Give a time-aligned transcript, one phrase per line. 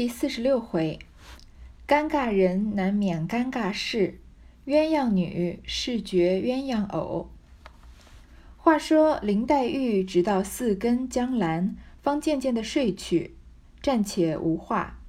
[0.00, 0.98] 第四十六回，
[1.86, 4.18] 尴尬人难免尴尬事，
[4.64, 7.28] 鸳鸯女是绝鸳鸯偶。
[8.56, 13.36] 话说林黛玉直到四更将阑，方渐渐的睡去，
[13.82, 15.00] 暂且无话。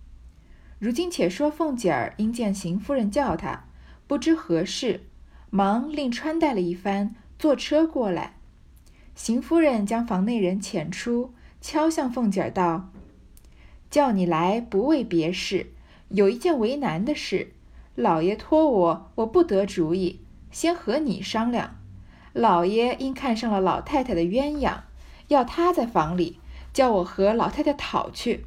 [0.77, 3.63] 如今且说凤姐儿因见邢夫人叫她，
[4.07, 5.03] 不知何事，
[5.49, 8.33] 忙另穿戴了一番，坐车过来。
[9.15, 12.89] 邢夫人将房内人遣出，敲向凤姐儿道
[13.91, 15.73] ：“叫你来不为别事，
[16.07, 17.53] 有一件为难的事，
[17.93, 21.75] 老爷托我，我不得主意，先和你商量。
[22.31, 24.77] 老爷因看上了老太太的鸳鸯，
[25.27, 26.39] 要她在房里，
[26.71, 28.45] 叫我和老太太讨去。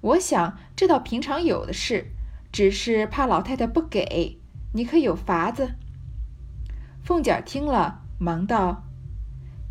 [0.00, 2.12] 我想这倒平常有的事，
[2.52, 4.38] 只是怕老太太不给，
[4.74, 5.74] 你可有法子？”
[7.02, 8.84] 凤姐儿听了，忙道。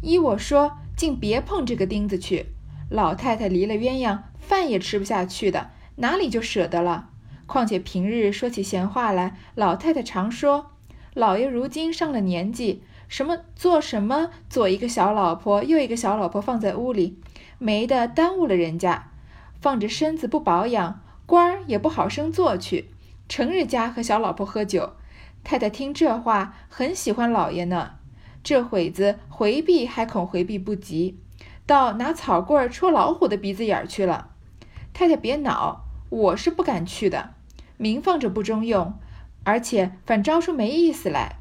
[0.02, 2.48] 依我说，竟别碰这个钉子去。
[2.90, 7.10] 老太太离了鸳鸯，饭也吃不下去的，哪里就舍得了？
[7.46, 10.72] 况且平日说起闲话来，老太太常说，
[11.14, 17.20] 老爷如今上了年纪，什么做什么，左一个小老婆，右一个小老婆放在屋里，
[17.58, 19.12] 没的耽误了人家，
[19.60, 22.90] 放着身子不保养，官儿也不好生做去。
[23.28, 24.94] 成日家和小老婆喝酒，
[25.44, 27.96] 太太听这话，很喜欢老爷呢。
[28.42, 31.20] 这会子回避还恐回避不及，
[31.66, 34.30] 倒拿草棍戳老虎的鼻子眼儿去了。
[34.98, 37.36] 太太别恼，我是不敢去的，
[37.78, 38.98] 明放着不中用，
[39.44, 41.36] 而且反招出没意思来。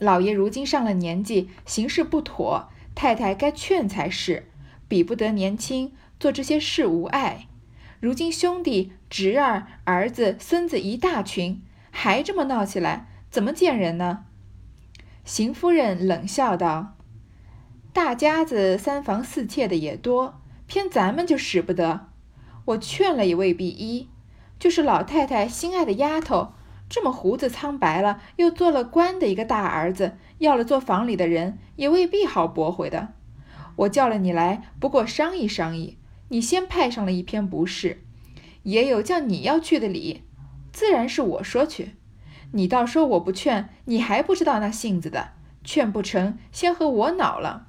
[0.00, 4.50] 老爷如今上了年纪，行事不妥，太太该劝才是，
[4.88, 7.46] 比不得年轻做这些事无碍。
[8.00, 11.62] 如今兄弟侄儿、儿子、孙子一大群，
[11.92, 14.24] 还这么闹起来，怎么见人呢？
[15.24, 16.96] 邢夫人冷笑道
[17.94, 22.09] ：“大家子三房四妾的也多，偏咱们就使不得。
[22.70, 24.08] 我劝了也未必依。
[24.58, 26.52] 就是老太太心爱的丫头，
[26.88, 33.14] 这么胡子苍白了，又做了官的一个大儿子，要了做房里的人，也未必好驳回的。
[33.76, 35.96] 我叫了你来，不过商议商议。
[36.28, 38.04] 你先派上了一篇不是，
[38.62, 40.22] 也有叫你要去的理，
[40.72, 41.96] 自然是我说去。”
[42.52, 45.30] 你倒说我不劝，你还不知道那性子的，
[45.64, 47.68] 劝不成，先和我恼了。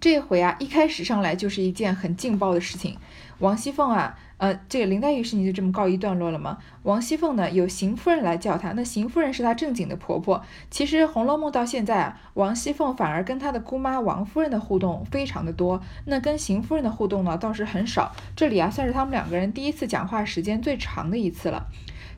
[0.00, 2.96] 这回啊，一开始上来就是一件很劲爆的事情。
[3.38, 6.58] 王熙凤啊，呃，这个林黛玉事情就这么告一段落了吗？
[6.84, 10.42] 王熙凤呢，有邢夫人来叫她，那邢夫人是她正经的婆婆。
[10.70, 18.14] 其实《红楼梦》到现在啊，王熙凤反而跟她的姑妈王夫人的互动非常的多，那跟邢夫人的互动呢倒是很少。
[18.34, 21.66] 这里啊，算是他们两个人第一次讲话时间最长的一次了。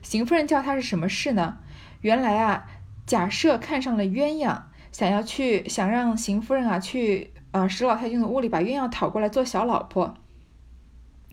[0.01, 1.57] 邢夫人叫她是什么事呢？
[2.01, 2.65] 原来啊，
[3.05, 4.61] 贾赦看上了鸳鸯，
[4.93, 10.15] 想要去，想让邢夫人啊去啊史老太君的屋里把鸳鸯讨过来做小老婆。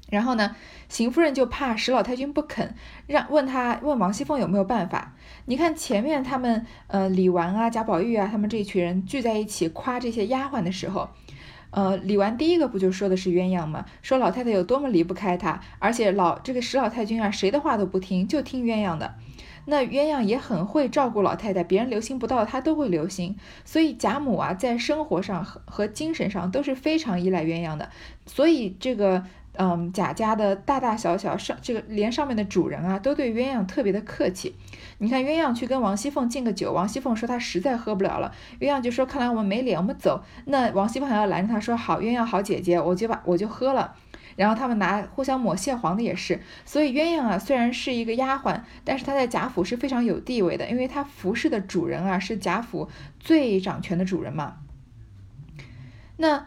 [0.09, 0.55] 然后呢，
[0.89, 2.75] 邢夫人就怕史老太君不肯，
[3.07, 5.15] 让问他问王熙凤有没有办法。
[5.47, 11.11] 你看前面他们呃李纨啊、贾宝玉啊，他们这一群人聚在一起夸这些丫鬟的时候。
[11.77, 13.85] 呃，李纨第一个不就说的是鸳鸯吗？
[14.01, 19.15] 说老太太有多么离不开他，而且老这个史老太君啊，谁的话都不听，就听鸳鸯的。
[19.67, 23.37] 那鸳鸯也很会照顾老太太，别人留心不到，她都会留心。
[23.67, 27.91] 所以贾母啊，在生活上和和精神上都是非常依赖鸳鸯的。
[28.25, 29.25] 所以这个。
[29.59, 34.55] 嗯，贾家的大大小小上这个连上面的主人啊，都对鸳鸯特别的客气。
[34.99, 40.23] 你看鸳鸯去跟王熙凤敬个酒，王熙凤说她实在喝不了了，鸳鸯就说看来我们没脸，我们走。
[40.45, 43.95] 那王熙凤还要拦着她说好，鸳鸯好姐姐，我就把我就喝了。
[44.37, 46.41] 然后他们拿互相抹蟹黄的也是。
[46.65, 52.89] 所以鸳鸯啊，虽然是一个丫鬟，但是她在贾府是非常有地位的，因为她服侍的主人啊是贾府
[53.19, 54.59] 最掌权的主人嘛。
[56.19, 56.47] 那，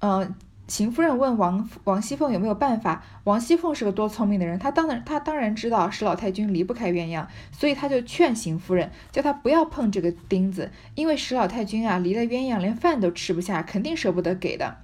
[0.00, 0.34] 嗯。
[0.68, 3.04] 邢夫人问王王熙凤有没有办法？
[3.24, 14.78] 王熙凤是个多聪明的人，她当然她当然知道史老太君离不开鸳鸯，所以她就劝邢夫人，叫她不要碰这个钉子，因为史老太君啊离了鸳鸯连饭都吃不下，肯定舍不得给的。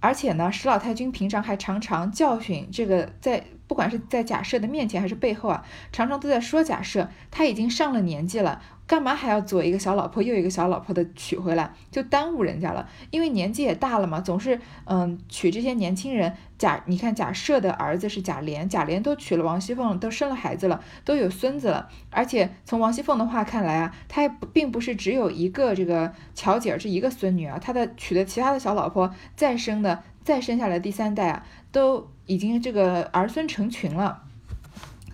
[0.00, 3.44] 而且呢，史老太君平常还常常教训这个在。
[3.72, 12.86] 不管是在假设的面前还是背后啊，常常都在说假设他已经上了年纪了，干嘛还要左一个小老婆右一个小老婆的娶回来，就耽误人家了。
[13.10, 16.34] 因为年纪也大了嘛，总是嗯娶这些年轻人。
[16.58, 21.88] 假你看假设的儿子是贾琏，贾琏都娶了王熙凤，都生了孩子了，都有孙子了。
[22.10, 32.11] 而且从王熙凤的话看来啊，他并不是只有一个这个巧姐儿这一个孙女啊，他的娶的其他的小老婆再生的再生下来第三代啊，都。
[32.26, 34.22] 已经这个儿孙成群了，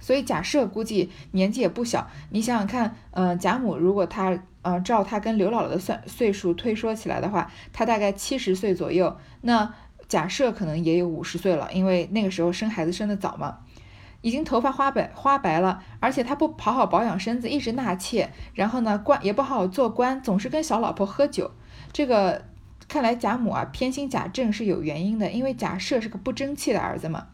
[0.00, 2.08] 所以假设估计年纪也不小。
[2.30, 9.16] 你想想看，呃，贾母如果她呃照她跟刘姥姥的算岁数推说起来的话，她大概七十岁左右。
[9.40, 9.74] 那
[10.08, 13.58] 贾赦可能也有五十岁了，因为那个时候生孩子生的早嘛，
[14.22, 21.50] 已经头发花白花白了，而且他不好好保养身子，一直纳妾，然后呢官也不好好做官，总是跟小老婆喝酒。
[21.92, 22.44] 这个
[22.88, 27.28] 看来贾母啊偏心贾政是有原因的，因为贾赦是个不争气的儿子嘛。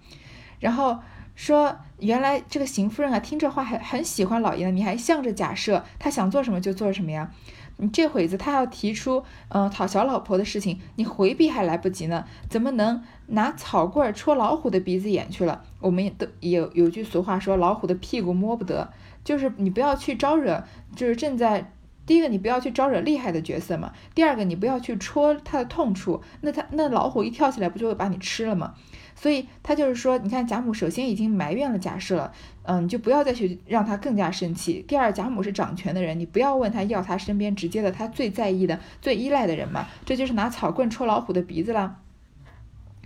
[0.60, 0.98] 然后
[1.34, 7.30] 说原来这个邢夫人啊听这话还很喜欢老爷呢，你还向着贾赦，他想做什么就做什么呀。
[7.76, 15.64] 你这会子他要提出，嗯，讨小老婆的事情，你回避还来不及呢，怎么能拿草棍戳老虎的鼻子眼去了？
[15.80, 18.88] 我们也都有有句俗话说，老虎的屁股摸不得，
[19.24, 20.62] 就是你不要去招惹，
[20.94, 21.72] 就是正在
[22.06, 28.74] 第一个你不要去招惹厉害的角色嘛，第二个你不要去戳他的痛处，那他那老虎一跳起来不就会把你吃了吗？
[29.16, 32.32] 所以他就是说，你看贾母首先已经埋怨了贾赦了，
[32.64, 34.84] 嗯，就不要再去让他更加生气。
[34.86, 41.98] 第二，贾母是掌权的人，你不要问他要他身边直接的他最在意的、最依赖的人嘛，这就是拿草棍戳老虎的鼻子了。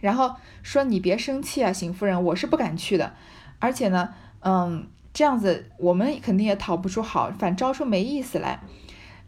[0.00, 3.12] 然后说你别生气啊，邢夫人，我是不敢去的，
[3.58, 8.60] 而且呢，嗯，这样子我们肯定也讨不出好，反招出没意思来。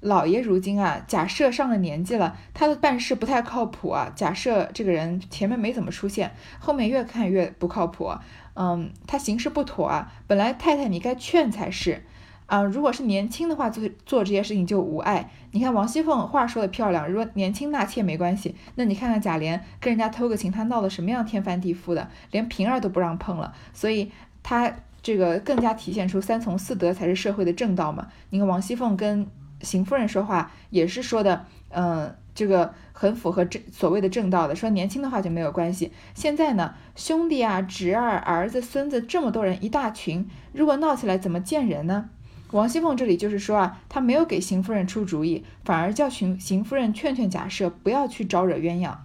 [0.00, 4.10] 老爷如今啊，贾赦上了年纪了，他的办事不太靠谱啊。
[4.16, 8.10] 贾赦这个人前面没怎么出现，后面越看越不靠谱。
[8.54, 10.10] 嗯，他行事不妥啊。
[10.26, 12.02] 本来太太你该劝才是
[12.46, 12.62] 啊。
[12.62, 15.30] 如果是年轻的话，做做这些事情就无碍。
[15.50, 23.52] 你看王熙凤话说的漂亮，如果年轻纳妾没关系，那你看看贾琏跟人家偷个情，他闹得什么样天翻地覆的，连平儿都不让碰了。
[23.74, 24.10] 所以
[24.42, 28.08] 他这个更加体现出三从四德才是社会的正道嘛。
[28.30, 29.26] 你看王熙凤跟。
[29.62, 34.56] 邢夫人说话也是说的，嗯，这个很符合正所谓的正道的。
[34.56, 35.92] 说年轻的话就没有关系。
[36.14, 42.10] 现在呢，兄弟啊、侄儿、儿子、孙子这么多人一大群，如果闹起来怎么见人呢？
[42.52, 48.96] 王熙凤这里就是说啊，她没有给邢夫人出主意，反而叫邢邢夫人劝劝贾赦，不要去招惹鸳鸯。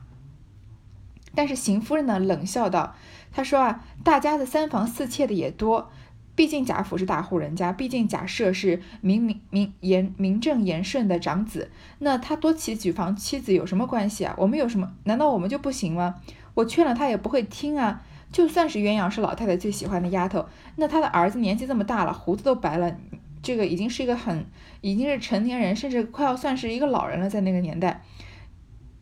[1.36, 2.96] 但是邢夫人呢，冷笑道
[3.32, 5.92] ：“她说啊，大家的三房四妾的也多。”
[6.36, 14.36] 毕竟贾府是大户人家，毕竟贾赦是名名名言名正言顺的长子，那他多娶几房妻子有什么关系啊？
[14.38, 14.92] 我们有什么？
[15.06, 16.16] 难道我们就不行吗？
[16.54, 18.02] 我劝了他也不会听啊！
[18.32, 20.46] 就算是鸳鸯是老太太最喜欢的丫头，
[20.76, 22.98] 那他的儿子年纪这么大了，胡子都白了，
[23.42, 24.46] 这个已经是一个很
[24.82, 28.04] 已经是成年人，甚至快要算是一个老人了，在那个年代，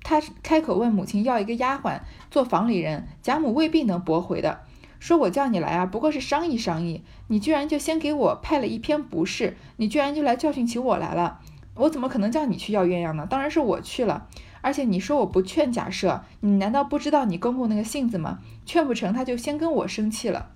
[0.03, 4.59] 他开口问母亲要一个丫鬟做房里人，贾母未必能驳回的。
[4.99, 11.39] 说我叫你来啊，不过是商议商议，你居然就先给我派了一篇不是，你居然就来教训起我来了，
[11.75, 13.25] 我怎么可能叫你去要鸳鸯呢？
[13.29, 14.27] 当然是我去了，
[14.61, 18.39] 而且你说我不劝假设，你难道不知道你公公那个性子吗？
[18.65, 20.51] 劝不成，他就先跟我生气了。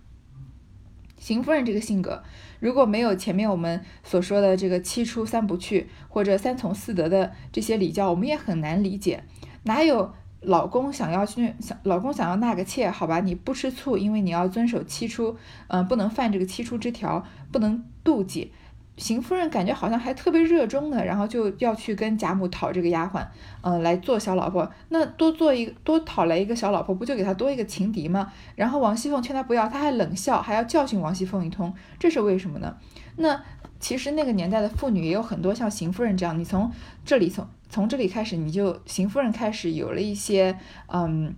[1.18, 2.22] 邢夫人这个性格，
[2.60, 9.24] 如果没有前面我们所说的这个七出三不去或者三从四德的这些礼教，我们也很难理解，
[9.64, 10.14] 哪有？
[10.42, 15.36] 老公想要去想，老公想要纳个妾，好吧，你不吃醋，因为你要遵守七出，
[15.68, 18.52] 嗯，不能犯这个七出之条，不能妒忌。
[18.98, 23.24] 邢夫人感觉好像还特别热衷呢，然后就要去跟贾母讨这个丫鬟，
[23.62, 24.72] 嗯，来做小老婆。
[24.90, 28.32] 那多做一个，多讨来一个小老婆，不就给他多一个情敌吗？
[28.56, 32.76] 然后王熙凤劝他不要，他还冷笑，还要教训王熙凤一通，这是为什么呢？
[33.18, 33.40] 那
[33.80, 36.72] 其实那个年代的妇女也有很多像邢夫人这样，你从
[37.06, 37.48] 这里从。
[37.70, 40.58] 从这里开始，你就邢夫人开始有了一些
[40.88, 41.36] 嗯，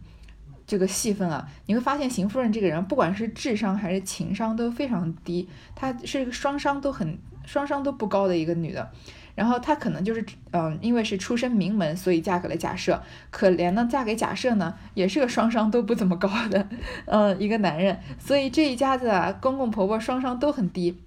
[0.68, 1.50] 这个戏份啊。
[1.65, 8.92] 你会发现邢夫人这个人，不管是智商还是情商都非常低，她是一个双商都很双商都不高的一个女的。
[9.33, 12.99] 然后她可能就是嗯，因为是出身名门，所以嫁给了贾赦。
[13.31, 16.69] 可怜呢，嫁给贾赦呢，也是个双商都不怎么高的
[17.06, 17.99] 嗯一个男人。
[18.19, 20.99] 所以这一家子啊，公公婆婆双商都很低。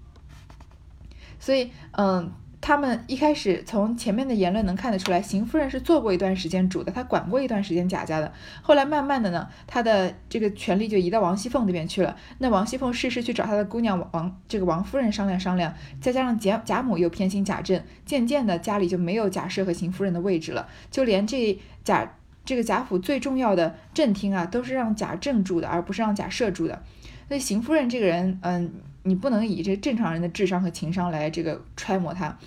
[1.43, 2.33] 所以嗯。
[2.65, 8.33] 他们一开始从前面的言论能看得出来，邢夫人是做过一段时间主的，她管过一段时间贾家的。
[8.63, 12.17] 后来慢慢的呢，她的这个权力就移到王熙凤那边去了。
[12.39, 20.69] 那王熙凤事事去找她的姑娘王这个王夫人商量商量，再加上贾贾母又偏心贾政，渐渐的家里就没有贾赦和邢夫人的位置了。
[20.89, 26.81] 就连这贾这个贾府最重要的正厅啊，都是让贾政住的，而不是让贾赦住的。
[27.27, 28.73] 所以邢夫人这个人，嗯。
[29.05, 32.39] 你不能以这正常人的智商和情商来这个揣摩他，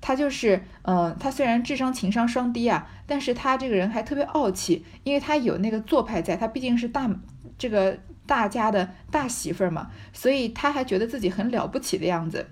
[0.00, 7.10] 他就是，嗯，他虽然智商情商双低啊，但是他这个人还特别傲气，因为他有那个做派在，他毕竟是大
[7.58, 12.46] 这个大家的大媳妇儿嘛，所以他还觉得自己很了不起的样子。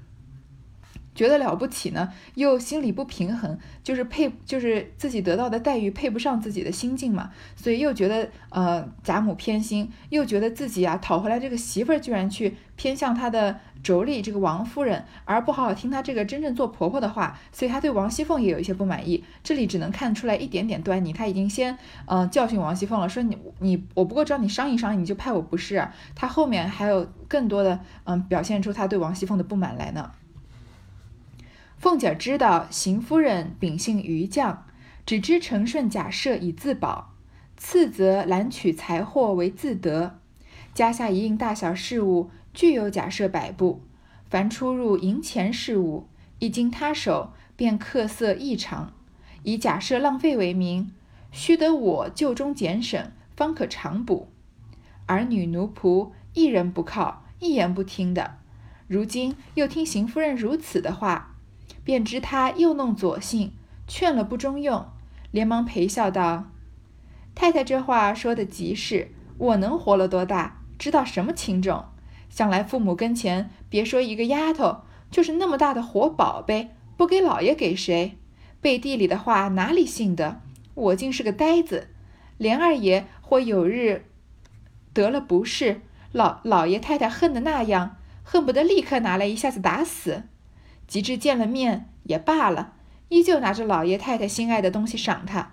[1.19, 13.59] 觉得了不起呢，又心里不平衡，就是配就是自己得到的待遇配不上自己的心境嘛，所以又觉得呃贾母偏心，又觉得自己啊讨回来这个媳妇儿居然去偏向他的。
[13.85, 19.23] 妯娌这个王夫人，而不好好听她这个真正做婆婆的话，所以她对王熙凤也有一些不满意。
[19.45, 25.89] 这里只能看出来一点点端倪，她已经先嗯教训王熙凤了，说你你我不过找你商议商议，你就派我不是。
[26.17, 30.11] 她后面还有更多的嗯表现出她对王熙凤的不满来呢。
[31.79, 34.57] 凤姐知道邢夫人秉性愚犟，
[35.07, 37.15] 只知承顺假设以自保，
[37.57, 40.19] 次则揽取财货为自得，
[40.75, 42.31] 家下一应大小事务。
[42.53, 43.83] 俱有假设摆布，
[44.29, 46.09] 凡出入银钱事务，
[46.41, 48.93] 一经他手，便客色异常，
[49.45, 50.91] 以假设浪费为名，
[51.31, 54.27] 须得我就中俭省，方可偿补。
[55.07, 58.39] 儿女奴仆一人不靠，一言不听的，
[58.89, 61.37] 如今又听邢夫人如此的话，
[61.89, 63.55] 便知他又弄左性，
[63.87, 64.91] 劝了不中用，
[65.31, 66.51] 连忙陪笑道
[67.35, 71.87] ：“太太这话说的极是，我能活了多大，知道什么轻重。”
[72.29, 78.19] 想来父母跟前，别说一个丫头，就是那么大的活宝贝，不给老爷给谁？
[78.61, 80.43] 背地里的话哪里信得？
[80.75, 81.89] 我竟是个呆子，
[82.37, 84.05] 连二爷或有日
[84.93, 85.81] 得了不是，
[86.13, 90.25] 老老爷太太恨得那样，恨不得立刻拿来一下子打死。
[90.89, 92.73] 及至见了面也罢了，
[93.11, 95.53] 依旧拿着老爷太太心爱的东西赏他。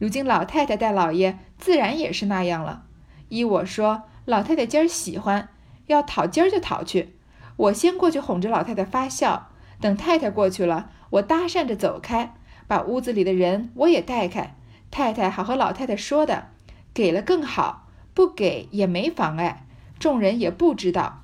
[0.00, 2.82] 如今老太太待老爷，自然也是那样了。
[3.28, 5.50] 依我说，老太太今儿喜欢。
[5.86, 7.16] 要讨今儿就讨去，
[7.56, 9.50] 我先过去哄着老太太发笑，
[9.80, 12.34] 等太太过去了，我搭讪着走开，
[12.66, 14.56] 把屋子里的人我也带开。
[14.90, 16.48] 太太好和老太太说的，
[16.94, 19.66] 给了更好，不给也没妨碍，
[19.98, 21.21] 众人也不知道。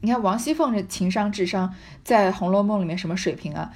[0.00, 1.74] 你看王熙凤这情商智商
[2.04, 3.72] 在《红楼梦》里面什么水平啊？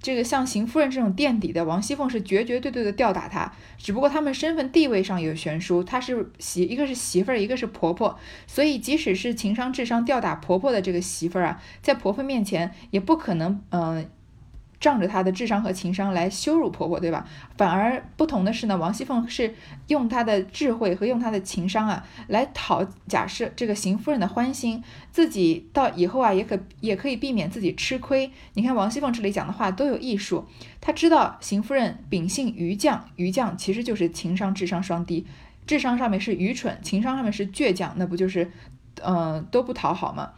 [0.00, 3.52] 这个像邢夫人这种垫底的，王熙凤是绝绝对对的吊打她。
[3.76, 14.08] 只不过他们身份地位上有悬殊，她是媳，一个是媳妇儿，一个是婆婆，所以即使是情商智商吊打婆婆的这个媳妇儿啊，在婆婆面前也不可能，嗯。
[14.86, 17.26] 仗着她的智商和情商来羞辱婆婆，对吧？
[17.56, 19.52] 反而不同的是呢，王熙凤是
[19.88, 28.30] 用她的智慧和用她的情商啊，来讨假设这个邢夫人的欢心，自己到以后啊也可也可以避免自己吃亏。
[28.54, 30.46] 你看王熙凤这里讲的话都有艺术，
[30.80, 35.26] 她知道邢夫人秉性愚犟，愚犟其实就是情商智商双低，
[35.66, 38.48] 智商上面是愚蠢，情商上面是倔强，那不就是，
[39.02, 40.30] 嗯，都不讨好吗？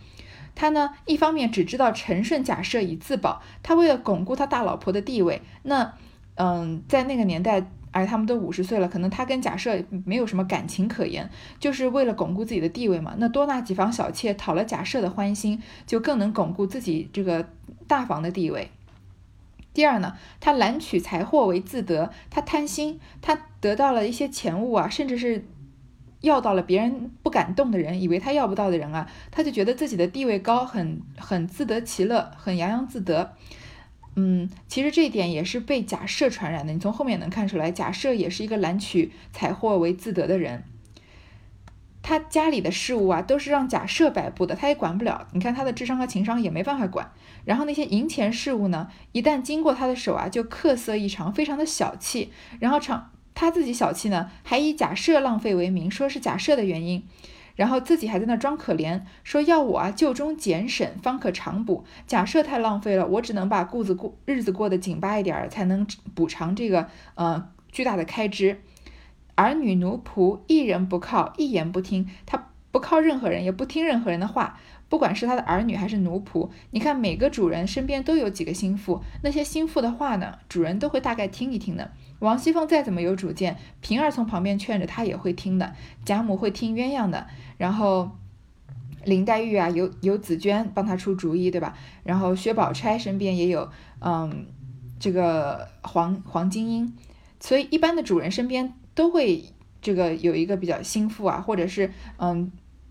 [0.60, 5.92] 他呢，一方面只知道陈顺假设以自保，他为了巩固他大老婆的地位，那，
[6.34, 13.14] 嗯，在那个年代，而他们都五十岁了，可能他跟假设没有什么感情可言，就是为了巩固自己的地位嘛。
[13.18, 17.48] 那多纳几房小妾，讨了假设的欢心，就更能巩固自己这个
[17.86, 18.72] 大房的地位。
[19.72, 25.46] 第二呢，他揽取财货为自得，他贪心，他得到了一些钱物啊，甚至是。
[26.20, 33.34] 要到了别人不敢动的人，以为他要不到的人啊，他就觉得自己的地位高，很很自得其乐，很洋洋自得。
[34.16, 36.72] 嗯，其实这一点也是被假设传染的。
[36.72, 40.64] 你从后面能看出来，假设也是一个揽取财货为自得的人。
[42.02, 45.28] 他家里的事务啊，都是让假设摆布的，他也管不了。
[45.32, 47.12] 你看他的智商和情商也没办法管。
[47.44, 52.32] 然后那些银钱事务呢，一旦经过他的手啊，就客色异常，非常的小气。
[52.58, 53.10] 然后常。
[53.40, 57.04] 他自己小气呢，还以假设浪费为名，说是假设的原因，
[57.54, 61.84] 然后自己还在那装可怜，说要我啊就中俭省，方可偿补。
[62.04, 68.60] 假设太浪费了，我只能把故子过日子过得紧巴一点，才能补偿这个呃巨大的开支。
[69.36, 74.58] 儿女奴仆一人不靠，一言不听，他不靠任何人，也不听任何人的话。
[74.88, 81.90] 不管是他的儿女还是奴仆，你看每个主人身边都有几个心腹，那些心腹的话呢，主人都会大概听一听的。
[82.20, 85.74] 王熙凤再怎么有主见，平儿从旁边劝着，她也会听的。
[86.04, 87.26] 贾母会听鸳鸯的，
[87.58, 88.10] 然后
[89.04, 91.76] 林黛玉啊，有有紫娟帮她出主意，对吧？
[92.02, 94.46] 然后薛宝钗身边也有，嗯，
[94.98, 96.96] 这个黄黄金英，
[97.38, 99.44] 所以一般的主人身边都会
[99.82, 102.50] 这个有一个比较心腹啊，或者是嗯。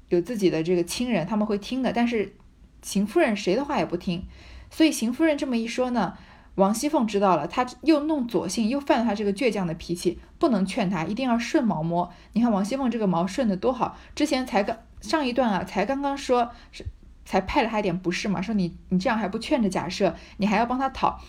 [0.09, 2.35] 有自己的这个亲人，他们会听的，但是
[2.81, 4.23] 邢夫人谁的话也不听，
[4.69, 6.17] 所以邢夫人这么一说呢，
[6.55, 12.11] 王熙凤知道了，她又弄左性，又犯了她这个倔强的脾气，不能劝她，一定要顺毛摸。
[12.33, 16.85] 你看王熙凤这个毛顺的多好，之前才刚上一段啊，才刚刚说是
[17.25, 21.19] 才派了她一点不是嘛，说你你这样还不劝着假设，你还要帮他讨。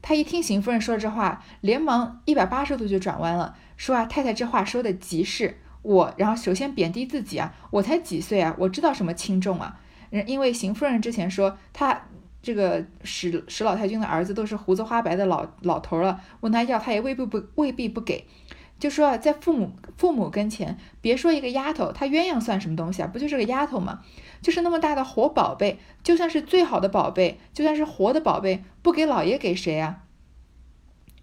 [0.00, 5.58] 他一听邢夫人说这话，连忙一百八十度就转弯了，说啊太太这话说的极是。
[5.82, 9.80] 我，然后首先贬低自己啊，我才几岁啊，我知道什么轻重啊？
[10.26, 12.06] 因为邢夫人之前说她
[12.40, 18.24] 这个史史老太君的儿子都是胡子花白的老老头了，问他要，他也未必不未必不给。
[18.78, 23.10] 就说在父母父母跟前，别说一个丫头，她鸳鸯算什么东西啊？
[23.12, 24.00] 不就是个丫头吗？
[24.40, 30.04] 就是那么大的活宝贝，就算是最好的宝贝，就算是活的宝贝，不给老爷给谁啊？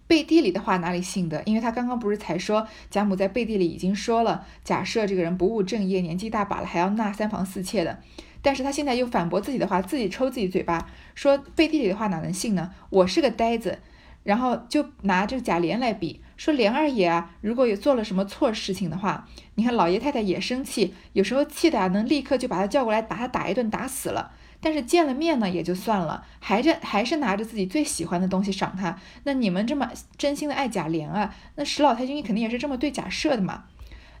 [0.06, 1.42] 背地里的话哪里信得？
[1.44, 7.98] 因为他刚刚不是才说贾母在背地里已经说了，假设这个人不务正业，年纪大把了还要纳三房四妾的，
[8.40, 12.70] 但是他现在又反驳自己的话，自己抽自己嘴巴，说背地里的话哪能信呢？
[12.90, 13.80] 我是个呆子，
[14.22, 24.30] 然后就拿这贾琏来比，说琏二爷啊，如果有做了什么错事情的话，你看老爷太太也生气，有时候气的啊能立刻就把他叫过来把他打一顿，打死了。
[24.60, 28.98] 但是见了面呢也就算了，还着还是拿着自己最喜欢的东西赏他。
[29.24, 33.64] 那你们这么真心的爱贾琏啊，那史老太君肯定也是这么对贾赦的嘛。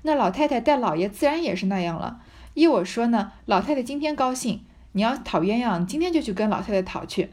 [0.02, 2.20] 那老太太待老爷自然也是那样了。
[2.54, 4.62] 依我说呢，老太太今天高兴，
[4.92, 7.30] 你要讨鸳鸯，今天就去跟老太太讨去。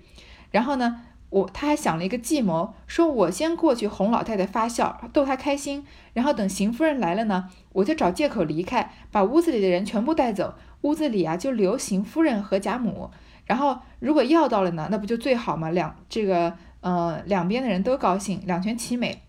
[0.51, 10.55] 然后呢，我他还想了一个计谋，说我先过去哄老太太发笑，逗她开心，然后等邢夫人来了呢，我就找借口离开，把屋子里的人全部带走。
[10.83, 13.11] 屋子里啊，就留邢夫人和贾母。
[13.45, 15.69] 然后如果要到了呢，那不就最好吗？
[15.69, 19.23] 两这个，呃，两边的人都高兴，两全其美。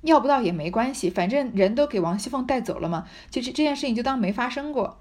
[0.00, 4.98] 要不到也没关系，反正人都给王熙凤带走了嘛，就这这件事情就当没发生过。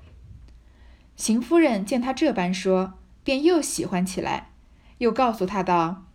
[1.15, 4.51] 邢夫人见他这般说，便又喜欢起来，
[4.99, 6.05] 又告诉他道：“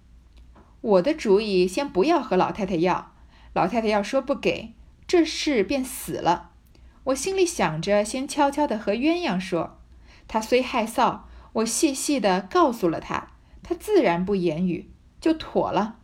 [0.81, 3.13] 我的主意先不要和老太太要，
[3.53, 4.75] 老太太要说不给，
[5.07, 6.51] 这事便死了。”
[7.07, 9.79] 我心里想着，先悄悄地和鸳鸯说。
[10.27, 11.21] 他虽害臊，
[11.53, 13.29] 我细细地告诉了他，
[13.63, 15.99] 他自然不言语，就妥了。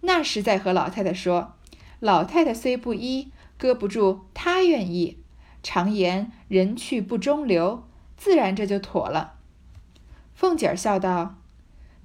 [0.00, 1.54] 那时再和老太太说，
[2.00, 5.18] 老太太虽不依，搁不住她愿意。
[5.62, 7.86] 常言人去不中留，
[8.16, 9.34] 自然这就妥了。
[10.34, 11.36] 凤姐儿笑道：“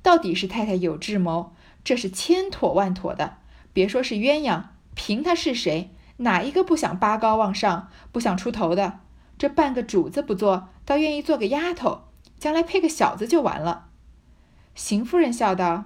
[0.04, 3.38] 到底是太太有智谋，这是千妥万妥的。
[3.74, 9.00] 别说是鸳鸯，凭他是谁。”哪一个不想拔高往上，不想出头的？
[9.38, 12.04] 这半个主子不做，倒愿意做个丫头，
[12.38, 13.90] 将来配个小子就完了。
[14.76, 15.86] 邢夫人笑道：“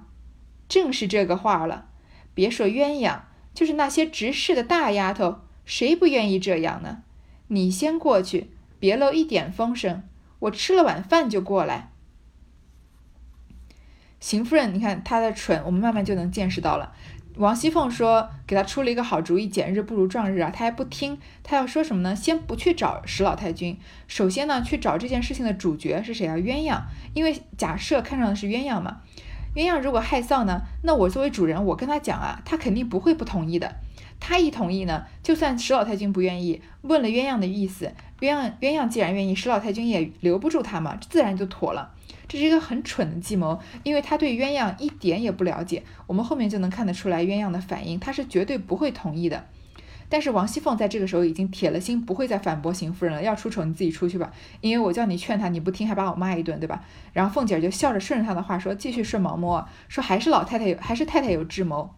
[0.67, 1.87] 正是这个话了。
[2.33, 3.21] 别说鸳鸯，
[3.53, 7.03] 就是那些执事的大丫头，谁不愿意这样呢？
[7.47, 10.03] 你先过去，别漏一点风声。
[10.39, 11.91] 我吃了晚饭就过来。”
[14.19, 16.93] 邢夫人，你看她的蠢，我们慢慢就能见识到了。
[17.37, 22.15] 王熙凤说：“给他出了一个好主意，捡日不如撞日啊！”他还不听，他要说什么呢？
[22.15, 26.35] 先不去找史老太君，首先呢，去找这件事情的主角是谁啊？
[26.35, 26.81] 鸳鸯，
[27.13, 29.01] 因为假设看上的是鸳鸯嘛。
[29.55, 33.75] 鸳鸯如果害臊呢，那我作为主人，我跟他讲啊，他肯定不会不同意的。
[34.19, 41.93] 他一同意呢，就算史老太君不愿意，问了鸳鸯的意思，鸳鸯鸳鸯既然愿意，史老太君也留不住他嘛，自然就妥了。
[42.27, 45.83] 这是一个很蠢的计谋，因为他对鸳鸯一点也不了解。
[46.07, 49.45] 我们后面就能看得出来鸳鸯的反应，他是绝对不会同意的。
[50.09, 53.21] 但是王熙凤在这个时候已经铁了心，不会再反驳邢夫人了。
[53.21, 56.81] 要出丑你自己出去吧，因为我叫你劝他，你不听还把我骂一顿，对吧？
[57.11, 61.93] 然后凤姐就笑着顺着他的话说，继续顺毛摸，说还是老太太有，还是太太有智谋。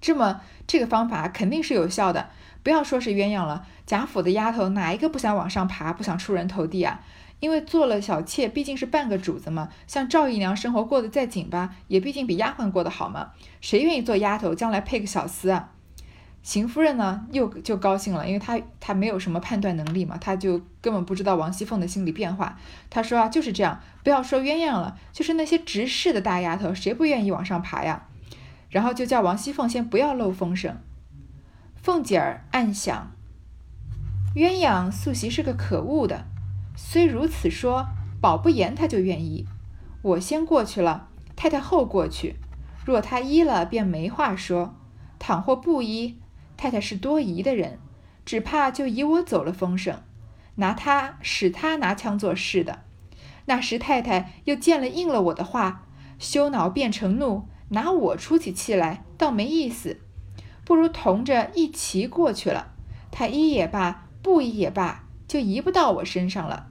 [0.00, 2.30] 这么这个方法肯定是有效的。
[2.62, 7.00] 不要说是鸳鸯了，贾府的丫头哪一个不想往上爬，不想出人头地啊？
[7.40, 9.70] 因为做了小妾，毕竟是半个主子嘛。
[9.86, 13.32] 像赵姨娘生活过得再紧巴，也毕竟比丫鬟过得好嘛。
[13.60, 15.70] 谁愿意做丫头，将来配个小厮啊？
[16.42, 22.58] 邢夫人呢，又就高兴了，因为她她没有什么判断能力嘛，她就根本不知道王熙凤的心理变化。
[22.88, 28.06] 她说啊，就是这样，不要说鸳鸯了，就是那些执事的大丫头，谁不愿意往上爬呀？
[28.70, 30.76] 然后就叫王熙凤先不要漏风声。
[31.82, 33.10] 凤姐儿暗想，
[34.34, 36.26] 鸳鸯素习是个可恶的。
[36.74, 37.86] 虽如此说，
[38.20, 39.46] 保不严他就愿意。
[40.02, 42.36] 我先过去了，太太后过去。
[42.84, 44.74] 若他依了，便没话说；
[45.18, 46.18] 倘或不依，
[46.56, 47.78] 太太是多疑的人，
[48.24, 50.02] 只怕就以我走了风声，
[50.56, 52.80] 拿他使他拿枪做事的。
[53.46, 55.86] 那时太太又见了应了我的话，
[56.18, 60.00] 羞恼变成怒，拿我出起气来，倒没意思。
[60.64, 62.72] 不如同着一齐过去了，
[63.10, 66.66] 他依也罢，不依也罢，就移不到我身上了。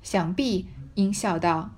[0.00, 1.72] 想必应笑道：“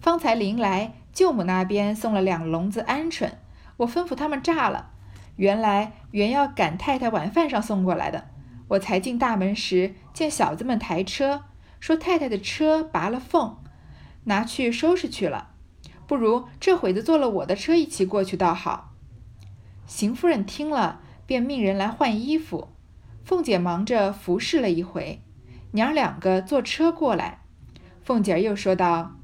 [0.00, 3.32] 方才临来，舅母那边送了两笼子鹌鹑，
[3.78, 4.92] 我吩咐他们炸了。
[5.34, 8.28] 原来原要赶太太晚饭上送过来的。
[8.68, 11.42] 我才进大门时，见小子们抬车，
[11.80, 13.56] 说太太的车拔了缝，
[14.26, 15.50] 拿去收拾去了。
[16.06, 18.92] 不如这会子坐了我的车一起过去，倒好。”
[19.88, 22.68] 邢夫人听了，便命人来换衣服。
[23.24, 25.22] 凤姐忙着服侍了一回。
[25.72, 27.42] 娘两个坐车过来，
[28.02, 29.16] 凤姐又说道：“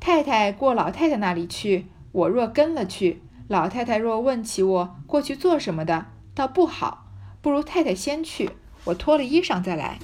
[0.00, 7.06] 太太过老太太那里去，我若跟了去，老太太若问起我过去做什么的，倒不好，
[7.40, 8.50] 不如太太先去，
[8.84, 9.98] 我脱了衣裳再来。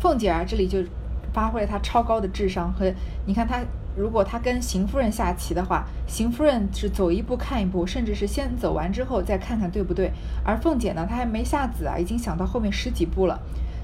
[0.00, 0.84] 凤姐儿这里就
[1.32, 2.92] 发挥了她超高的智商和
[3.26, 3.60] 你看她。
[3.94, 10.10] 如果他跟邢夫人下棋的话，邢夫人是走一步看一步，甚至是先走完之后再看看对不对。
[10.44, 13.38] 而凤姐呢，她还没下子啊，已经想到后面十几步了。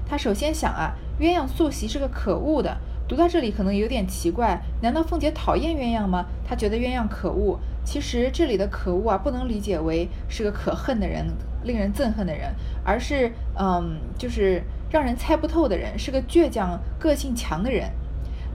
[0.07, 2.77] 她首先想啊，鸳鸯素习是个可恶的。
[3.07, 6.25] 读到这里可能有点奇怪，难道凤姐讨厌鸳鸯吗？
[6.47, 7.59] 她觉得鸳鸯可恶。
[7.83, 11.25] 其实这里的可恶啊，不能理解为是个可恨的人、
[11.63, 17.89] 令人憎恨的人，而是嗯，就是让人猜不透的人，是个倔强、个性强的人。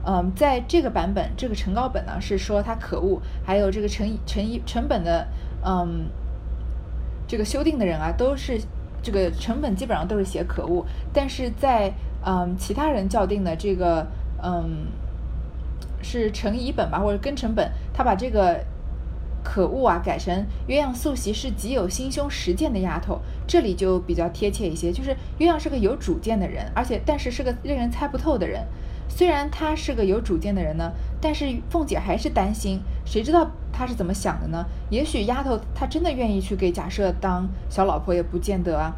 [0.07, 5.27] 嗯，在这个版本，这个成稿本呢是说他可恶，还有这个成成一成本的，
[5.65, 6.07] 嗯，
[7.27, 8.61] 这个修订的人啊，都是
[9.03, 11.91] 这个成本基本上都是写可恶，但是在
[12.23, 14.07] 嗯其他人校订的这个
[14.43, 14.87] 嗯
[16.03, 18.63] 是成乙本吧，或者庚成本，他把这个
[19.43, 28.63] 可恶啊改成鸳鸯素习是极有心胸实践的丫头，这里就比较贴切一些，就是鸳鸯是个有主见的人，而且但是是个令人猜不透的人。
[29.09, 30.91] 虽然他是个有主见的人呢，
[31.21, 34.65] 但是凤姐还是担心，谁知道他是怎么想的呢？
[34.91, 38.93] 也许丫头她真的愿意去给贾赦当小老婆，也不见得啊。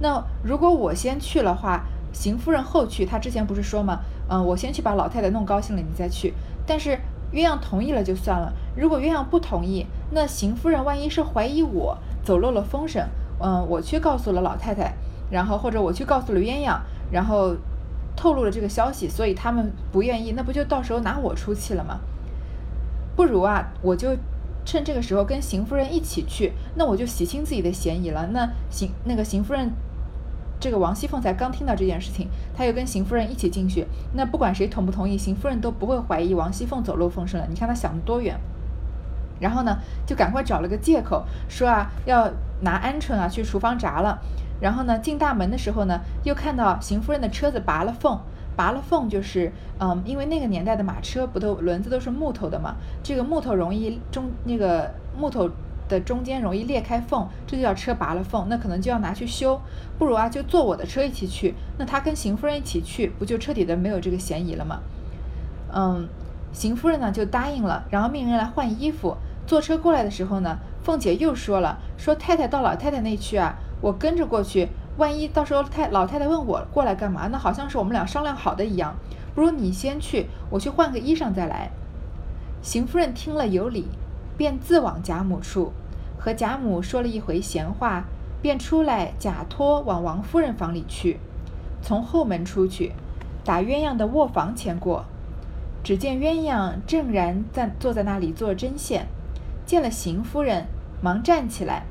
[0.00, 4.00] 那如果我先去了话，邢夫人后去，她之前不是说吗？
[4.28, 6.34] 嗯，我先去把老太太弄高兴了，你再去。
[6.66, 6.98] 但是
[7.32, 13.06] 鸳鸯同意了就算了，如果鸳鸯不同意，那邢夫人万一是怀疑我走漏了风声，
[13.38, 14.94] 嗯，我去告诉了老太太，
[15.30, 16.76] 然后或者我去告诉了鸳鸯，
[17.12, 17.54] 然后。
[18.16, 22.00] 透露了这个消息，所以他们不愿意，那不就到时候拿我出气了吗？
[23.16, 24.16] 不如啊，我就
[24.64, 28.28] 趁这个时候跟邢夫人一起去，那我就洗清自己的嫌疑了。
[28.32, 29.72] 那邢那个邢夫人，
[30.58, 37.46] 这个王熙凤才刚听到这件事情，她又跟邢夫人一起进去，那不管谁同不同意，邢夫人都不会怀疑王熙凤走漏风声了。
[37.48, 38.38] 你看她想的多远。
[39.40, 44.18] 然后呢，就赶快找了个借口说啊，要拿鹌鹑啊去厨房炸了。
[44.60, 48.20] 然后呢，进大门的时候呢，又看到邢夫人的车子拔了缝，
[48.54, 55.48] 拔了缝就是，嗯，因为那个年代的马车不都轮子都是木头的嘛，这个木头容易中那个木头
[55.88, 59.58] 的中间容易裂开缝，这就叫车拔了缝，那可能就要拿去修，
[59.98, 64.80] 不如啊就坐我的车一起去，那他跟邢夫人一起去，不就彻底的没有这个嫌疑了吗？
[65.72, 66.06] 嗯，
[66.52, 73.54] 邢夫人呢就答应了，然后命人来换衣服，坐车过来的时候呢，凤姐又说了，说太太到老太太那去啊。
[73.80, 78.94] 我跟着过去，万一到时候太老太太问我过来干嘛，那好像是我们俩商量好的一样。
[79.34, 81.70] 不如你先去，我去换个衣裳再来。
[82.62, 83.86] 邢夫人听了有理，
[84.36, 85.72] 便自往贾母处，
[86.18, 88.04] 和贾母说了一回闲话，
[88.42, 91.18] 便出来假托往王夫人房里去，
[91.80, 92.92] 从后门出去，
[93.44, 95.04] 打鸳鸯的卧房前过，
[95.82, 99.06] 只见鸳鸯正然在坐在那里做针线，
[99.70, 100.66] 见了邢夫人，
[101.00, 101.84] 忙站起来。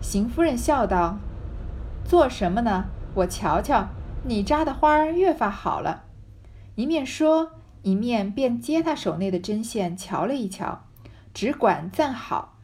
[0.00, 1.18] 邢夫人笑道
[2.04, 2.86] ：“做什么呢？
[3.14, 3.90] 我瞧瞧，
[4.24, 6.02] 你扎的花儿越发好了。”
[6.74, 10.82] 一面说，一面便接她手内的针线瞧了一瞧，
[11.32, 12.58] 只管赞好，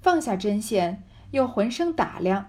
[0.00, 2.46] 放下针线，又浑身打量。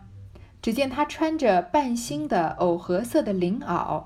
[0.60, 4.06] 只见她穿着半新的藕荷色的绫袄，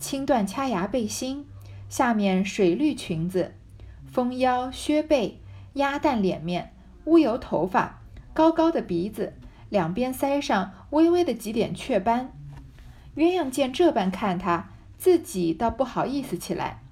[0.00, 1.46] 青缎掐牙背心，
[1.88, 3.54] 下面水绿裙子，
[4.04, 5.40] 丰腰削背，
[5.74, 8.00] 鸭蛋脸面，乌油头发，
[8.32, 9.34] 高高的鼻子。
[9.68, 12.34] 两边腮上微微的几点雀斑，
[13.16, 16.82] 鸳鸯见这般看他，自己倒不好意思起来，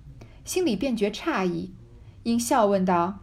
[0.46, 1.74] 心里便觉诧异，
[2.22, 3.18] 因笑问道：“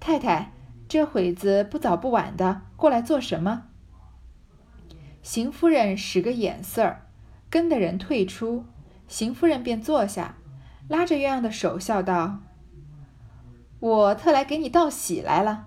[0.00, 0.50] 太太，
[0.88, 3.66] 这会子不早不晚的，过来做什么？”
[5.22, 7.06] 邢夫人使个眼色儿，
[7.48, 8.64] 跟的人退出，
[9.06, 10.34] 邢夫人便坐下，
[10.88, 12.40] 拉着鸳鸯的手笑道
[13.86, 15.66] ：“我特来给你道喜来了。”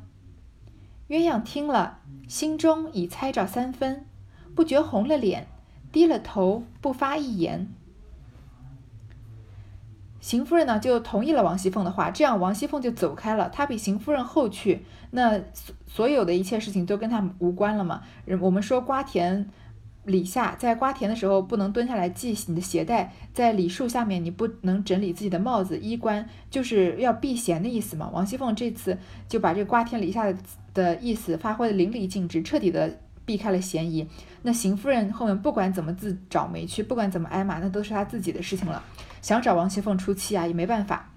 [1.08, 4.06] 鸳鸯听了，心中已猜着三分，
[4.54, 5.48] 不觉红了脸，
[5.92, 7.68] 低了头，不发一言。
[10.20, 13.48] 邢夫人呢，就同意了王熙凤的话，这样王熙凤就走开了。
[13.50, 18.02] 她比邢夫人后去，那所所有的一切事情都跟她无关了嘛。
[18.42, 19.50] 我们说瓜田。
[20.06, 28.10] 李下在瓜田的时候不能蹲下来系你的鞋带，在李树下面你不能整理自己的帽子衣冠，就是要避嫌的意思嘛。
[28.12, 30.36] 王熙凤这次就把这个瓜田李下的
[30.74, 34.08] 的意思发挥的淋漓尽致，彻底的避开了嫌疑。
[34.42, 38.84] 那邢夫人后面不管怎么自找没趣，不管怎么挨骂，那都是她自己的事情了。
[39.22, 41.12] 想找王熙凤出气啊，也没办法。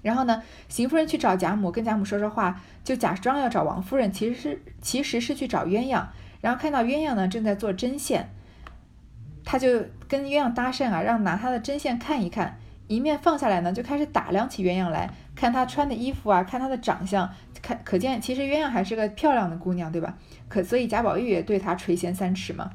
[0.00, 6.06] 然后呢，邢夫人去找贾母，跟贾母说说话，就假装要找王夫人，其实是其实是去找鸳鸯。
[6.40, 8.28] 然后看到鸳鸯呢正在做针线，
[9.44, 9.68] 他就
[10.08, 12.58] 跟鸳鸯搭讪啊，让拿他的针线看一看。
[12.88, 20.18] 一面放下来呢，就开始打量起鸳鸯来，看她穿的衣服啊，看她的长相，看可见其实鸳鸯还是个漂亮的姑娘，对吧？
[20.48, 22.72] 可所以贾宝玉也对她垂涎三尺嘛。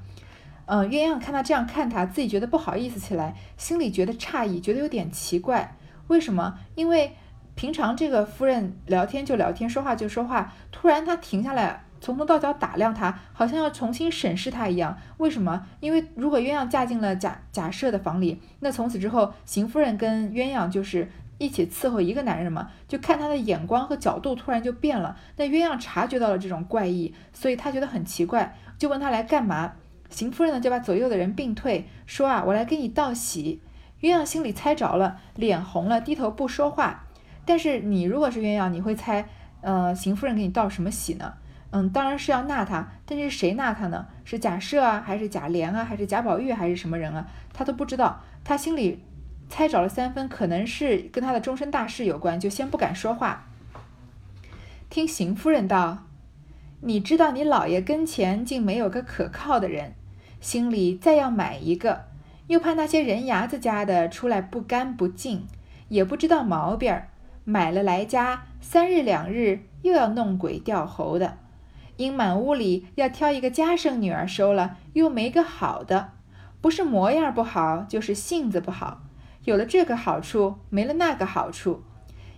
[0.67, 5.75] 嗯，鸳鸯看他这样看他，自己觉得不好意思起来，心里觉得诧异，觉得有点奇怪。
[6.07, 6.59] 为什么？
[6.75, 7.13] 因为
[7.55, 14.97] 平常这个夫人聊天就聊天，说话就说话，突然她停下来，从头到脚打量他，好像要重新审视他一样。
[15.17, 15.65] 为什么？
[15.79, 25.17] 因为如果鸳鸯嫁进了贾贾赦的房里，那从此之后，邢夫人跟鸳鸯就是一起伺候一个男人嘛，就看他的眼光和角度突然就变了。
[25.37, 29.73] 那鸳鸯察觉到了这种怪异，所以他觉得很奇怪，就问他来干嘛。
[30.09, 33.61] 邢夫人呢，就把左右的人并退，说啊，我来给你道喜。
[34.01, 37.05] 鸳鸯心里猜着了，脸红了，低头不说话。
[37.43, 39.27] 但是你如果是鸳鸯，你会猜，
[39.61, 41.33] 呃，邢夫人给你道什么喜呢？
[41.77, 42.87] 嗯，当然是要纳他。
[43.05, 44.07] 但是谁纳他呢？
[44.23, 47.27] 是贾赦啊，还是贾琏啊，还是贾宝玉，还是什么人啊？
[47.51, 48.21] 他都不知道。
[48.45, 49.03] 他心里
[49.49, 53.47] 猜着了三分，可能是跟他的终身大事有关，就先不敢说话。
[54.89, 56.03] 听邢夫人道。
[56.79, 59.95] 你知道你老爷跟前竟没有个可靠的人，
[60.39, 62.05] 心里再要买一个，
[62.47, 65.45] 又怕那些人牙子家的出来不干不净，
[65.89, 67.09] 也不知道毛病儿，
[67.43, 71.37] 买了来家三日两日又要弄鬼掉猴的，
[71.97, 76.13] 因满屋里要挑一个家生女儿收了，又没个好的，
[76.61, 79.03] 不是模样不好，就是性子不好，
[79.43, 81.83] 有了这个好处，没了那个好处，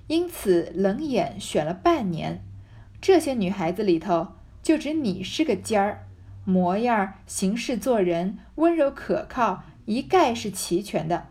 [0.07, 2.43] 因此冷眼选了半年，
[3.01, 4.29] 这些女孩子里头。
[4.63, 6.07] 就只你是个尖儿，
[6.43, 11.27] 模样、行事、做人温柔可靠，一概是齐全的。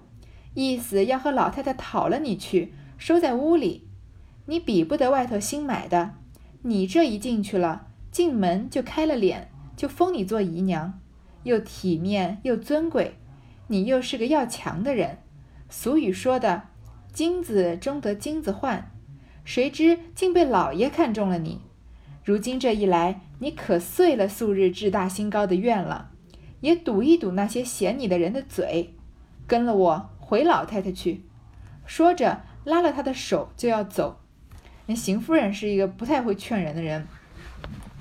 [0.54, 3.86] 意思要和老太太讨了你去，收在屋里。
[4.46, 6.14] 你比不得外头新买的。
[6.62, 7.85] 你这一进去了，
[8.16, 10.98] 进门就开了脸，就封你做姨娘，
[11.42, 13.18] 又体面又尊贵。
[13.66, 15.18] 你又是个要强的人。
[15.68, 16.62] 俗语说的
[17.12, 18.90] “金子终得金子换”，
[19.44, 21.60] 谁知竟被老爷看中了你。
[22.24, 23.20] 如今这一来。
[23.38, 26.10] 你可遂了素日志大心高的愿了，
[26.62, 28.94] 也堵一堵那些嫌你的人的嘴，
[29.46, 31.22] 跟了我回老太太去。
[31.84, 34.20] 说着，拉了他的手就要走。
[34.86, 37.06] 那邢夫人是一个不太会劝人的人。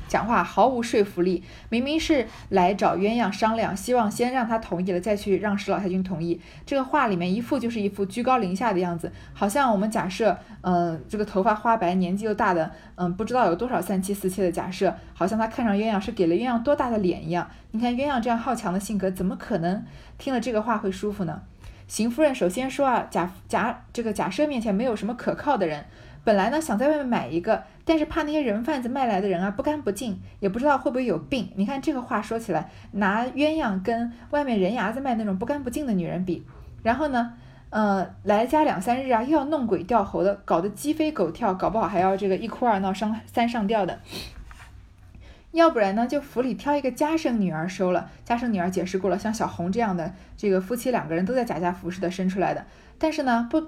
[0.07, 6.39] 讲话毫无说服力，明明是来找鸳鸯商量，希望先让他同意了，再去让史老太君同意。
[6.65, 17.49] 这个话里面一副就是一副居高临下的样子，好像我们假设，嗯，这个头发花白、年纪又大的，嗯，不知道有多少三妻四妾的假设，好像他看上鸳鸯是给了鸳鸯多大的脸一样。
[17.71, 19.83] 你看鸳鸯这样好强的性格，怎么可能
[20.17, 21.41] 听了这个话会舒服呢？
[21.87, 25.85] 邢夫人首先说啊，贾贾这个假设面前没有什么可靠的人。
[26.25, 31.51] 本来呢想在外面买一个，但是怕那些人贩子卖来的人啊不干不净，也不知道会不会有病。
[31.55, 36.43] 你看这个话说起来，拿鸳鸯跟外面人牙子卖那种不干不净的女人比，
[36.81, 37.33] 然后呢，
[37.69, 43.99] 呃，来家两三日啊，又要弄鬼掉猴的，搞得鸡飞狗跳，搞不好还要这个一哭二闹三三上吊的。
[45.51, 48.09] 要不然呢，就府里挑一个家生女儿收了。
[48.23, 52.65] 家生女儿解释过了，像小红这样的，这个夫妻两个人都在贾家服侍的生出来的，
[52.97, 53.63] 但是呢不。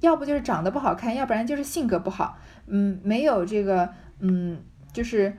[0.00, 4.58] 要不就是长得不好看，要不然就是性格不好，嗯，没有这个，嗯，
[4.92, 5.36] 就是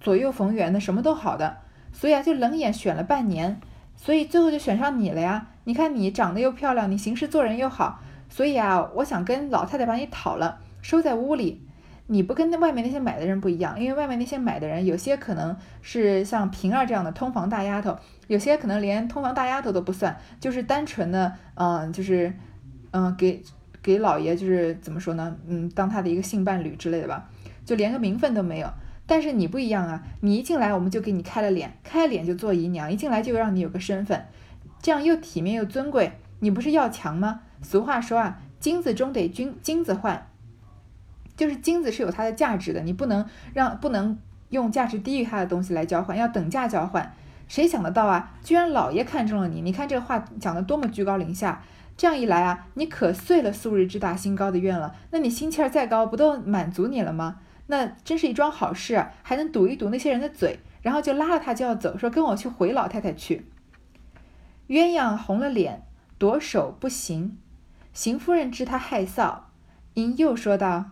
[0.00, 1.56] 左右逢源的，什么都好的，
[1.92, 3.60] 所以啊，就冷眼选了半年，
[3.96, 5.48] 所以最后就选上你了呀。
[5.64, 11.62] 你看你长得又漂亮，你行事做人又好，所以啊，我想跟老太太把你讨了，收在屋里。
[12.08, 22.32] 你不跟那外面那些买的人不一样，因为外面那些买的人，有些可能是像平儿这样的通房大丫头，有些可能连通房大丫头都不算，就是单纯的，嗯，就是，
[22.92, 23.42] 嗯，给。
[23.86, 25.36] 给老爷就是怎么说呢？
[25.46, 27.30] 嗯，当他的一个性伴侣之类的吧，
[27.64, 28.68] 就连个名分都没有。
[29.06, 34.26] 但是你不一样啊，你一进来我们就给你开了脸，开脸就做姨娘，一进来就让你有个身份，
[34.82, 36.10] 这样又体面又尊贵。
[36.40, 37.42] 你不是要强吗？
[37.62, 40.26] 俗话说啊，金子终得金金子换，
[41.36, 44.18] 就是金子是有它的价值的，你不能让不能
[44.48, 47.14] 用价值低于它的东西来交换，要等价交换。
[47.46, 48.32] 谁想得到啊？
[48.42, 51.62] 居然老爷看中了你，你看这个话讲的多么居高临下。
[51.96, 54.94] 这样一来啊，你可遂了素日之大心高的愿了。
[55.10, 57.40] 那你心气儿再高，不都满足你了吗？
[57.68, 63.46] 那真是一桩好事啊，还能堵一堵那些人的嘴，然后就拉了他就要走，说跟我去回老太太去。
[64.68, 65.86] 鸳鸯红了脸，
[66.18, 67.38] 夺手不行。
[67.94, 69.38] 邢夫人知他害臊，
[69.94, 70.90] 因又说道：“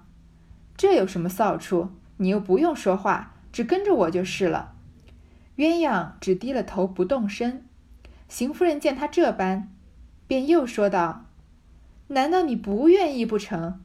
[0.75, 1.91] 这有什么臊处？
[2.17, 4.73] 你又不用说话，只跟着我就是了。”
[5.57, 7.63] 鸳鸯只低了头不动声。
[8.29, 9.74] 邢夫人见他这般。
[10.27, 11.27] 便又说道
[12.09, 13.81] ：“难道你不愿意不成？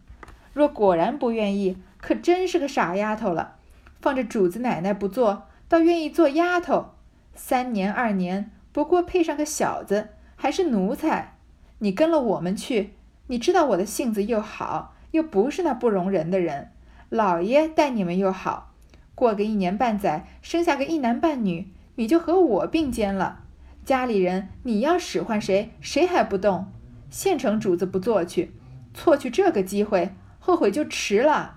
[0.53, 3.55] 若果然不愿意，可真是个傻丫头了。
[4.01, 6.91] 放着主子奶奶不做，倒愿意做丫头。
[7.35, 11.37] 三年二年，不过配上个小子，还是奴才。
[11.79, 12.93] 你跟了我们去，
[13.27, 16.71] 你知道我的性子又好，又不是那不容人的人。
[17.09, 18.73] 老爷待你们又好，
[19.15, 23.43] 过个一年半载，生下个一男半女，你就和我并肩了。
[23.89, 26.71] 家里人你要使唤谁，谁还不动？
[27.09, 28.51] 现成主子不做去，
[28.93, 31.55] 错去这个机会，后悔就迟了。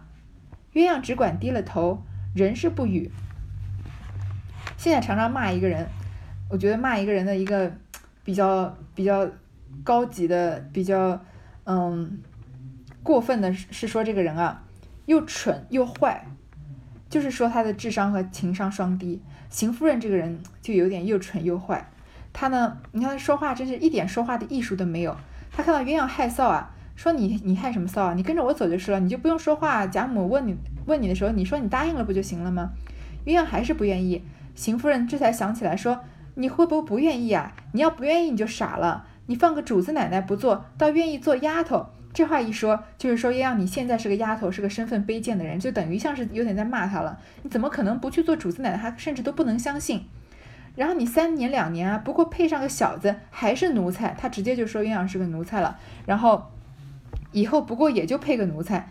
[0.73, 2.03] 鸳鸯只管低了头，
[2.35, 3.11] 仍是不语。
[4.79, 5.87] 现在常常骂一个人，
[6.49, 7.71] 我觉得骂一个人的一个
[8.25, 9.29] 比较比较
[9.85, 11.23] 高级的、比较
[11.65, 12.19] 嗯
[13.03, 14.65] 过分的是说这个人啊，
[15.05, 16.27] 又蠢又坏，
[17.11, 19.21] 就是说他的智商和情商双低。
[19.51, 21.92] 邢夫人这个人就有点又蠢又坏，
[22.33, 25.17] 他呢，你看他说话真是一点说话的艺术都没有。
[25.51, 26.71] 他看到鸳鸯害臊啊。
[26.95, 28.15] 说你你害什么臊啊？
[28.15, 29.87] 你跟着我走就是了，你就不用说话。
[29.87, 32.71] 贾母问你问你的时候，你说你答应了不就行了吗？
[33.25, 34.23] 鸳鸯还是不愿意。
[34.55, 36.01] 邢夫人这才想起来说，
[36.35, 37.55] 你会不会不愿意啊？
[37.73, 39.07] 你要不愿意你就傻了。
[39.27, 41.87] 你放个主子奶奶不做，倒愿意做丫头。
[42.13, 47.19] 这话一说，就是说鸳鸯你现在是个丫头，是个身份卑贱的人，就等于像是有点在骂她了。
[47.43, 48.77] 你怎么可能不去做主子奶奶？
[48.77, 50.05] 她甚至都不能相信。
[50.75, 55.79] 然后你三年两年啊，不过配上个小子还是奴才，他直接就说鸳鸯是个奴才了。
[56.07, 56.47] 然后。
[57.35, 58.91] 以后不过也就配个奴才，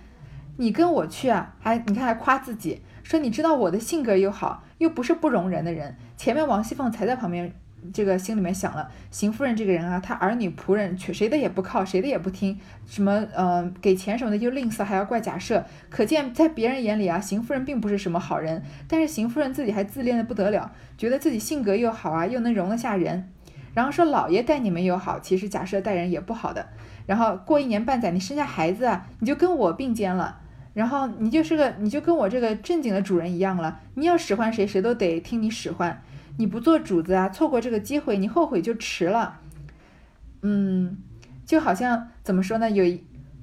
[0.57, 1.53] 你跟我去啊？
[1.59, 5.95] 还你看还夸自己，说你知道我的性格又好，又不是不容人的人。
[6.17, 7.53] 前面王熙凤才在旁边，
[7.93, 15.63] 这个心里面想了，邢夫人这个人啊，她儿女仆人却谁的也不靠，谁的也不听，什么呃给钱什么的又吝啬，还要怪贾赦。
[15.89, 18.61] 可见在别人眼里啊，邢夫人并不是什么好人。
[18.87, 23.29] 但是邢夫人自己还自恋的不得了，觉得自己性格又好啊，又能容得下人。
[23.73, 26.67] 然后说老爷待你们又好，其实贾赦待人也不好的。
[27.05, 30.39] 然后过一年半载，你生下孩子啊，你就跟我并肩了。
[30.73, 33.79] 然后你就是个，你就跟我这个正经的主人一样了。
[33.95, 36.01] 你要使唤谁，谁都得听你使唤。
[36.37, 39.39] 你不做主子啊，错过这个机会，你后悔就迟了。
[40.41, 40.97] 嗯，
[41.45, 42.69] 就好像怎么说呢？
[42.69, 42.97] 有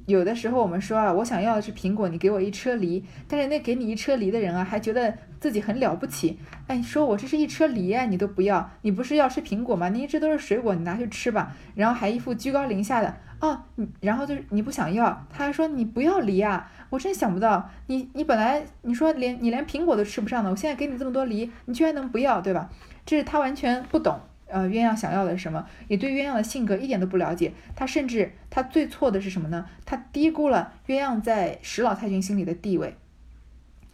[0.07, 3.05] 有的时候我们说啊，我想要的是苹果，你给我一车梨。
[3.29, 6.39] 但是那给你一车梨的人啊，还觉得自己很了不起。
[6.67, 8.71] 哎，说我这是一车梨啊，你都不要。
[8.83, 9.91] 你不是要吃苹果吗？
[9.91, 11.55] 你一直都是水果，你拿去吃吧。
[11.75, 13.15] 然后还一副居高临下的。
[13.41, 13.63] 哦，
[14.01, 16.69] 然后就是你不想要，他还说你不要梨啊！
[16.91, 22.71] 我真想不到，你你本来你说连你连苹果都吃不上的，我现在给你这么多梨，你居然能不要，对吧？
[23.05, 27.53] 这是他完全不懂，呃，鸳鸯想要的是什么，也对鸳鸯的性格一点都不了解。
[27.77, 29.67] 他甚至他最错的是什么呢？
[29.85, 32.97] 他低估了鸳鸯在石老太君心里的地位，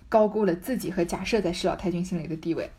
[0.09, 2.71] 高估了自己和假设在石老太君心里的地位。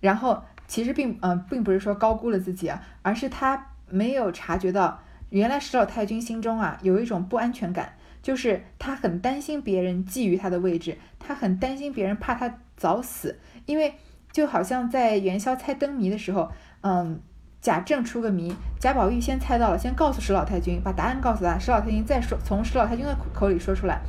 [0.00, 5.00] 然后其实并嗯并不是说高估了自己啊，而是他没有察觉到。
[5.30, 13.92] 原来石老太君心中啊有一种不安全感，就是他很担心别人觊觎他的位置，他很担心别人怕他早死，因为
[14.32, 17.20] 就好像在元宵猜灯谜的时候，嗯，
[17.60, 24.00] 贾政出个谜，贾宝玉先猜到了，先告诉石老太君，把答案告诉他，石老太君再说从石老太君的口里说出来，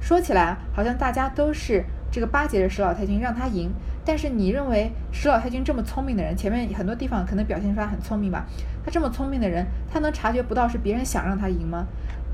[0.00, 3.72] 说起来好像大家都是这个巴结着石老太君让他赢。
[4.02, 8.46] 但是你认为石老太君这么聪明的人，前面很多地方可能表现出来很聪明吧？
[8.84, 11.86] 他这么聪明的人，他能察觉不到是别人想让他赢吗？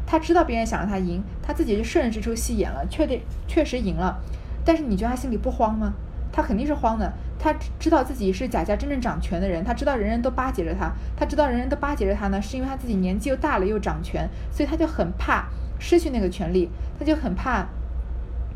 [0.07, 4.19] 他知道别人想让他赢，他自己就顺着这出戏演了，确定确实赢了。
[4.65, 5.93] 但是你觉得他心里不慌吗？
[6.33, 7.13] 他肯定是慌的。
[7.39, 15.47] 他知道自己是贾家真正掌权的人，他知道人人都巴结着他，他知道人人都巴结着他呢，是因为他自己年纪又大了又掌权，所以他就很怕
[15.79, 17.67] 失去那个权利，他就很怕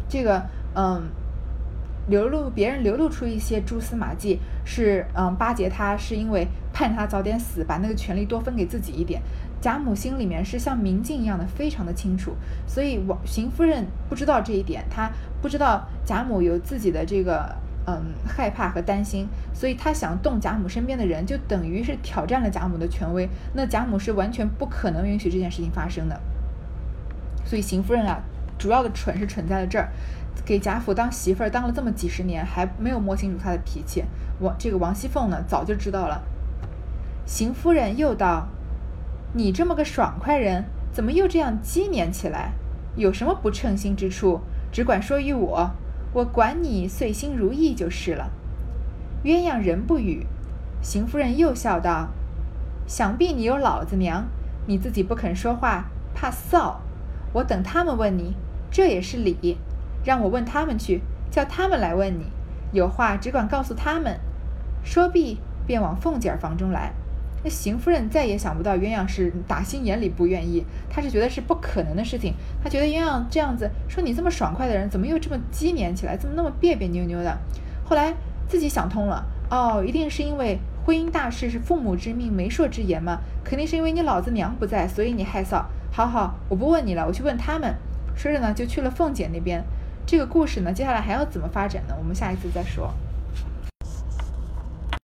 [0.09, 1.11] 这个嗯。
[2.09, 9.23] 流露别人流露出一些蛛丝马迹，是嗯巴结他，是因为盼他早点死，把那个权力多分给自己一点。
[9.61, 12.35] 贾母心里面是像明镜一样的，非常的清楚。
[12.66, 15.11] 所以王邢夫人不知道这一点，她
[15.42, 17.55] 不知道贾母有自己的这个
[17.87, 23.29] 嗯害怕和担心，所以她想动贾母身边的人，就等于是挑战了贾母的权威。
[23.53, 26.18] 那贾母是完全不可能允许这件事情发生的。
[27.44, 28.20] 所以邢夫人啊，
[28.59, 29.90] 主要的蠢是蠢在了这儿。
[30.44, 34.05] 给贾府当媳妇儿当了这么几十年，还没有摸清楚他的脾气。
[34.40, 36.23] 王这个王熙凤呢，早就知道了。
[37.27, 38.49] 邢夫人又道
[39.33, 42.53] ：“你这么个爽快人，怎么又这样积年起来？
[42.97, 44.40] 有什么不称心之处？
[44.73, 45.71] 只管说与我，
[46.12, 48.31] 我管你遂心如意就是了。”
[49.23, 50.27] 鸳鸯仍不语。
[50.83, 52.09] 邢夫人又笑道
[52.88, 54.25] ：“想必你有老子娘，
[54.66, 56.77] 你自己不肯说话，怕臊。
[57.33, 58.35] 我等他们问你，
[58.71, 59.59] 这也是理。”
[60.03, 62.24] 让我问他们去，叫他们来问你，
[62.72, 64.18] 有话只管告诉他们。
[64.83, 66.95] 说毕，便往凤姐儿房中来。
[67.43, 72.34] 那邢夫人再也想不到鸳鸯是打心眼里不愿意，她是觉得是不可能的事情。
[72.62, 77.38] 她觉得鸳鸯这样子说你这么爽快的人，怎么又这么积年起来，怎么那么别别扭扭的？
[77.84, 78.14] 后来
[78.49, 85.64] 自己想通了，哦，一定是因为婚姻大事是父母之命、媒妁之言嘛，肯定是因为你老子娘不在，所以你害臊。
[85.93, 87.74] 好好，我不问你了，我去问他们。
[88.14, 89.64] 说着呢，就去了凤姐那边。
[90.07, 91.95] 这个故事呢，接下来还要怎么发展呢？
[91.99, 92.93] 我们下一次再说。